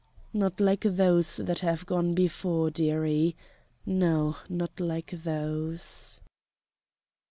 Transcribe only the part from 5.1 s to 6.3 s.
those."